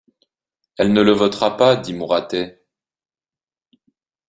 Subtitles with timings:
[0.77, 2.65] Elle ne le votera, pas, dit Mouratet.